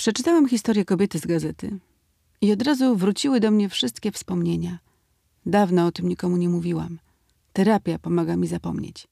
[0.00, 1.78] Przeczytałam historię kobiety z gazety
[2.40, 4.78] i od razu wróciły do mnie wszystkie wspomnienia.
[5.46, 6.98] Dawno o tym nikomu nie mówiłam.
[7.52, 9.08] Terapia pomaga mi zapomnieć.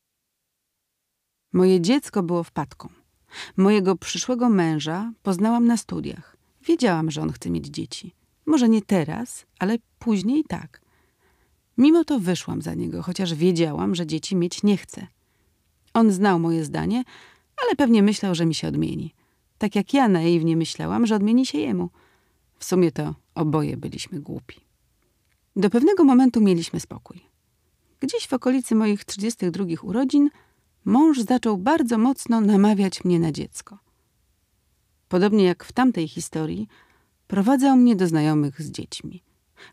[1.53, 2.89] Moje dziecko było wpadką.
[3.57, 6.37] Mojego przyszłego męża poznałam na studiach.
[6.63, 8.15] Wiedziałam, że on chce mieć dzieci.
[8.47, 10.81] Może nie teraz, ale później tak.
[11.79, 15.07] Mimo to wyszłam za niego, chociaż wiedziałam, że dzieci mieć nie chce.
[15.95, 17.05] On znał moje zdanie,
[17.63, 19.18] ale pewnie myślał, że mi się odmieni.
[19.59, 21.91] Tak jak ja naiwnie myślałam, że odmieni się jemu.
[22.59, 24.61] W sumie to oboje byliśmy głupi.
[25.57, 27.21] Do pewnego momentu mieliśmy spokój.
[28.01, 30.31] Gdzieś w okolicy moich 32 urodzin
[30.85, 33.79] mąż zaczął bardzo mocno namawiać mnie na dziecko.
[35.09, 36.69] Podobnie jak w tamtej historii,
[37.27, 39.23] prowadzał mnie do znajomych z dziećmi.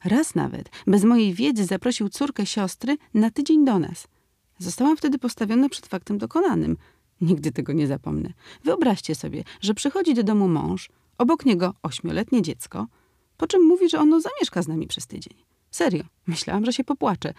[0.04, 4.08] Raz nawet, bez mojej wiedzy, zaprosił córkę siostry na tydzień do nas.
[4.60, 6.77] Zostałam wtedy postawiona przed faktem dokonanym.
[7.22, 8.34] Nigdy tego nie zapomnę.
[8.64, 12.88] Wyobraźcie sobie, że przychodzi do domu mąż, obok niego ośmioletnie dziecko,
[13.38, 15.34] po czym mówi, że ono zamieszka z nami przez tydzień.
[15.71, 17.34] Serio, myślałam, że się popłaczę,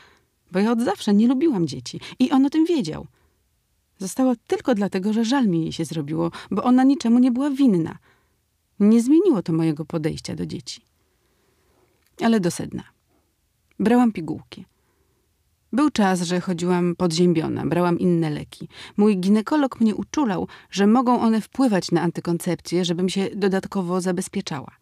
[0.52, 3.06] bo ja od zawsze nie lubiłam dzieci i on o tym wiedział.
[3.98, 7.98] Została tylko dlatego, że żal mi jej się zrobiło, bo ona niczemu nie była winna.
[8.80, 10.80] Nie zmieniło to mojego podejścia do dzieci.
[12.22, 12.82] Ale do sedna.
[13.78, 14.64] Brałam pigułki.
[15.76, 18.68] Był czas, że chodziłam podziębiona, brałam inne leki.
[18.96, 24.76] Mój ginekolog mnie uczulał, że mogą one wpływać na antykoncepcję, żebym się dodatkowo zabezpieczała.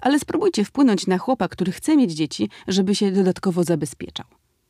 [0.00, 4.26] Ale spróbujcie wpłynąć na chłopa, który chce mieć dzieci, żeby się dodatkowo zabezpieczał.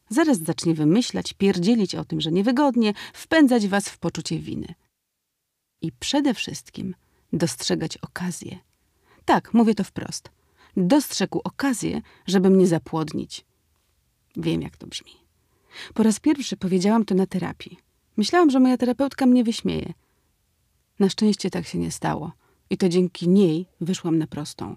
[0.08, 4.74] Zaraz zacznie wymyślać, pierdzielić o tym, że niewygodnie, wpędzać was w poczucie winy.
[5.83, 6.94] I przede wszystkim
[7.33, 8.58] dostrzegać okazję.
[9.24, 10.30] Tak, mówię to wprost.
[10.77, 13.44] Dostrzegł okazję, żeby mnie zapłodnić.
[14.36, 15.21] Wiem, jak to brzmi.
[15.94, 17.78] Po raz pierwszy powiedziałam to na terapii.
[18.16, 19.92] Myślałam, że moja terapeutka mnie wyśmieje.
[20.98, 22.32] Na szczęście tak się nie stało.
[22.70, 24.76] I to dzięki niej wyszłam na prostą.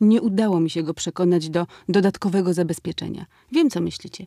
[0.00, 3.26] Nie udało mi się go przekonać do dodatkowego zabezpieczenia.
[3.52, 4.26] Wiem, co myślicie.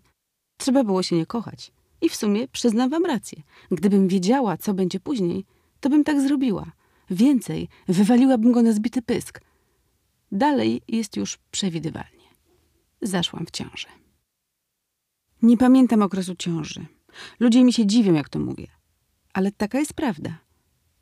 [0.57, 1.71] Trzeba było się nie kochać.
[2.01, 3.43] I w sumie przyznam wam rację.
[3.71, 5.45] Gdybym wiedziała, co będzie później,
[5.79, 6.71] to bym tak zrobiła.
[7.09, 9.41] Więcej, wywaliłabym go na zbity pysk.
[10.31, 12.27] Dalej jest już przewidywalnie.
[13.01, 13.87] Zaszłam w ciążę.
[15.43, 16.85] Nie pamiętam okresu ciąży.
[17.39, 18.67] Ludzie mi się dziwią, jak to mówię.
[19.33, 20.37] Ale taka jest prawda.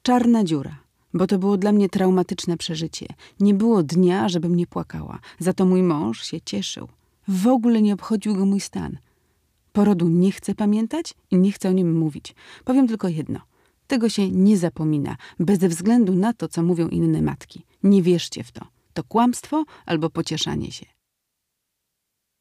[0.01, 0.77] Czarna dziura,
[1.13, 3.05] bo to było dla mnie traumatyczne przeżycie.
[3.39, 5.19] Nie było dnia, żebym nie płakała.
[5.39, 6.87] Za to mój mąż się cieszył.
[7.27, 8.97] W ogóle nie obchodził go mój stan.
[9.73, 12.35] Porodu nie chcę pamiętać i nie chcę o nim mówić.
[12.65, 13.39] Powiem tylko jedno.
[13.87, 17.65] Tego się nie zapomina, bez względu na to, co mówią inne matki.
[17.83, 18.67] Nie wierzcie w to.
[18.93, 20.85] To kłamstwo albo pocieszanie się.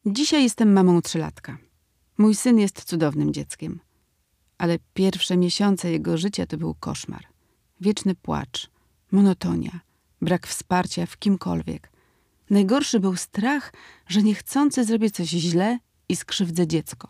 [0.07, 1.70] Dzisiaj jestem mamą trzylatka.
[2.21, 3.81] Mój syn jest cudownym dzieckiem.
[4.59, 7.25] Ale pierwsze miesiące jego życia to był koszmar.
[7.81, 8.71] Wieczny płacz,
[9.13, 9.81] monotonia,
[10.23, 11.93] brak wsparcia w kimkolwiek.
[12.51, 13.73] Najgorszy był strach,
[14.09, 15.79] że niechcący zrobię coś źle
[16.09, 17.09] i skrzywdzę dziecko.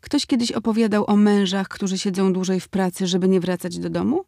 [0.00, 4.24] Ktoś kiedyś opowiadał o mężach, którzy siedzą dłużej w pracy, żeby nie wracać do domu?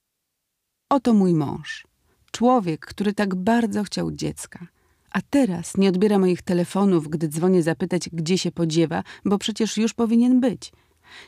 [0.89, 1.87] Oto mój mąż.
[2.31, 4.67] Człowiek, który tak bardzo chciał dziecka.
[5.10, 9.94] A teraz nie odbiera moich telefonów, gdy dzwonię zapytać, gdzie się podziewa, bo przecież już
[9.94, 10.72] powinien być.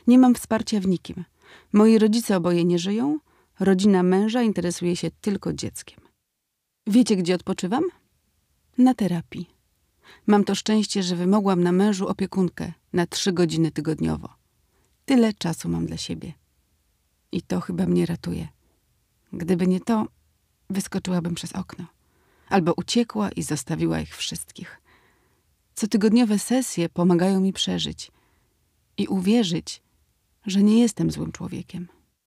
[0.07, 1.25] Nie mam wsparcia w nikim.
[1.73, 3.19] Moi rodzice oboje nie żyją.
[3.59, 5.99] Rodzina męża interesuje się tylko dzieckiem.
[6.87, 7.83] Wiecie, gdzie odpoczywam?
[8.77, 9.49] Na terapii.
[10.27, 14.29] Mam to szczęście, że wymogłam na mężu opiekunkę na trzy godziny tygodniowo.
[15.05, 16.33] Tyle czasu mam dla siebie.
[17.31, 18.47] I to chyba mnie ratuje.
[19.33, 20.07] Gdyby nie to,
[20.69, 21.85] wyskoczyłabym przez okno.
[22.53, 24.81] Albo uciekła i zostawiła ich wszystkich.
[25.75, 28.11] Cotygodniowe sesje pomagają mi przeżyć
[28.97, 29.81] i uwierzyć,
[30.45, 31.87] że nie jestem złym człowiekiem.